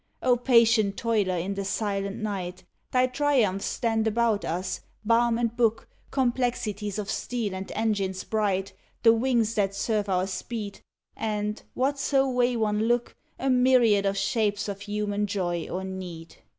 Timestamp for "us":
4.43-4.81